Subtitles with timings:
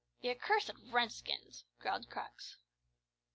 [0.21, 2.57] "The accursed Redskins!" growled Crux.